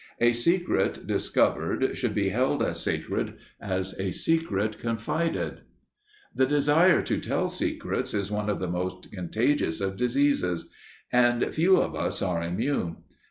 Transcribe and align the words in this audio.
A 0.19 0.31
secret 0.33 1.05
discovered 1.05 1.95
should 1.95 2.15
be 2.15 2.29
held 2.29 2.63
as 2.63 2.81
sacred 2.81 3.35
as 3.59 3.93
a 3.99 4.09
secret 4.09 4.79
confided. 4.79 5.61
The 6.33 6.47
desire 6.47 7.03
to 7.03 7.19
tell 7.19 7.47
secrets 7.49 8.15
is 8.15 8.31
one 8.31 8.49
of 8.49 8.57
the 8.57 8.67
most 8.67 9.11
contagious 9.11 9.79
of 9.79 9.97
diseases, 9.97 10.71
and 11.11 11.53
few 11.53 11.77
of 11.77 11.93
us 11.95 12.19
are 12.23 12.41
immune. 12.41 12.95